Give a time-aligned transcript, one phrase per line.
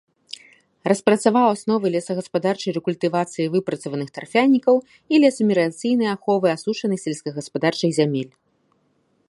[0.91, 4.75] Распрацаваў асновы лесагаспадарчай рэкультывацыі выпрацаваных тарфянікаў
[5.15, 8.31] і лесамеліярацыйнай аховы асушаных сельскагаспадарчых зямель.